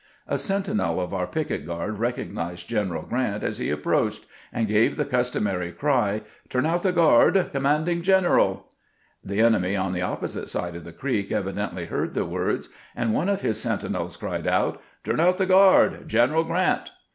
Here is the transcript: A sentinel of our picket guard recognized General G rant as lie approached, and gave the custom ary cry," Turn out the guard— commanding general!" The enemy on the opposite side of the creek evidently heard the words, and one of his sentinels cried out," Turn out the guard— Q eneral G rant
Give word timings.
A 0.25 0.39
sentinel 0.39 0.99
of 0.99 1.13
our 1.13 1.27
picket 1.27 1.63
guard 1.63 1.99
recognized 1.99 2.67
General 2.67 3.03
G 3.03 3.09
rant 3.11 3.43
as 3.43 3.59
lie 3.59 3.67
approached, 3.67 4.25
and 4.51 4.67
gave 4.67 4.95
the 4.97 5.05
custom 5.05 5.45
ary 5.45 5.71
cry," 5.71 6.23
Turn 6.49 6.65
out 6.65 6.81
the 6.81 6.91
guard— 6.91 7.49
commanding 7.51 8.01
general!" 8.01 8.65
The 9.23 9.41
enemy 9.41 9.75
on 9.75 9.93
the 9.93 10.01
opposite 10.01 10.49
side 10.49 10.75
of 10.75 10.85
the 10.85 10.91
creek 10.91 11.31
evidently 11.31 11.85
heard 11.85 12.15
the 12.15 12.25
words, 12.25 12.69
and 12.95 13.13
one 13.13 13.29
of 13.29 13.41
his 13.41 13.61
sentinels 13.61 14.17
cried 14.17 14.47
out," 14.47 14.81
Turn 15.03 15.19
out 15.19 15.37
the 15.37 15.45
guard— 15.45 15.91
Q 16.09 16.17
eneral 16.19 16.47
G 16.47 16.51
rant 16.51 16.91